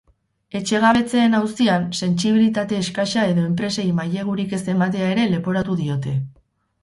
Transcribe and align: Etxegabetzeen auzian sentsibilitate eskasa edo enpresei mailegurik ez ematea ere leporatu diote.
Etxegabetzeen 0.59 1.35
auzian 1.39 1.83
sentsibilitate 1.97 2.79
eskasa 2.85 3.27
edo 3.33 3.43
enpresei 3.49 3.85
mailegurik 3.99 4.55
ez 4.61 4.61
ematea 4.75 5.11
ere 5.17 5.27
leporatu 5.35 5.77
diote. 5.83 6.15